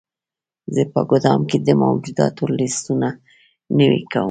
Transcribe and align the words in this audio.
زه 0.73 0.81
په 0.93 1.01
ګدام 1.09 1.41
کې 1.49 1.57
د 1.67 1.69
موجوداتو 1.81 2.43
لیستونه 2.57 3.07
نوي 3.77 4.01
کوم. 4.11 4.19